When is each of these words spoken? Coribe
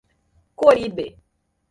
Coribe 0.61 1.05